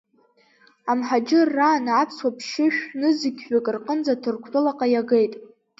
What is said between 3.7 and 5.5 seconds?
рҟынӡа Ҭырқәтәылаҟа иагеит…